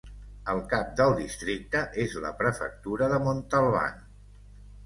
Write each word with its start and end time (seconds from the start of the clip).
El 0.53 0.61
cap 0.71 0.95
del 1.01 1.13
districte 1.19 1.83
és 2.05 2.17
la 2.25 2.33
prefectura 2.41 3.11
de 3.15 3.21
Montalban. 3.29 4.05